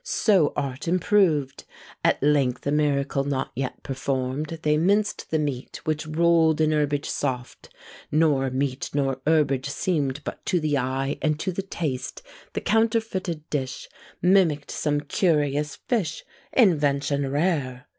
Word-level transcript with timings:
So 0.03 0.51
art 0.55 0.87
improved! 0.87 1.63
At 2.03 2.23
length 2.23 2.65
a 2.65 2.71
miracle 2.71 3.23
not 3.23 3.51
yet 3.53 3.83
perform'd, 3.83 4.57
They 4.63 4.75
minced 4.75 5.29
the 5.29 5.37
meat, 5.37 5.79
which 5.83 6.07
roll'd 6.07 6.59
in 6.59 6.71
herbage 6.71 7.07
soft, 7.07 7.69
Nor 8.11 8.49
meat 8.49 8.89
nor 8.95 9.21
herbage 9.27 9.69
seem'd, 9.69 10.23
but 10.23 10.43
to 10.47 10.59
the 10.59 10.75
eye, 10.79 11.19
And 11.21 11.39
to 11.41 11.51
the 11.51 11.61
taste, 11.61 12.23
the 12.53 12.61
counterfeited 12.61 13.47
dish 13.51 13.89
Mimick'd 14.23 14.71
some 14.71 15.01
curious 15.01 15.75
fish; 15.75 16.25
invention 16.51 17.29
rare! 17.29 17.85